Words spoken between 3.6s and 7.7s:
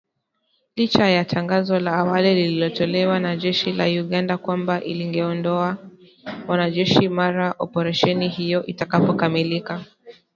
la Uganda kwamba lingeondoa wanajeshi mara